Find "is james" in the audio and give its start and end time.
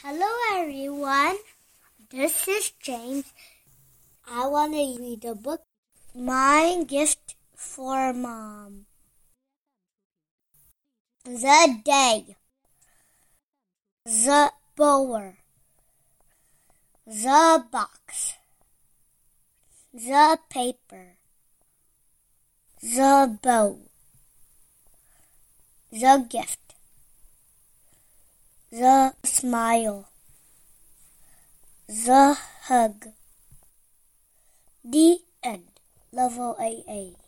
2.46-3.32